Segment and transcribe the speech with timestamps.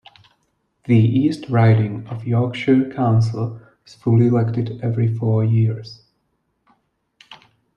[0.85, 6.01] The East Riding of Yorkshire Council is fully elected every four years.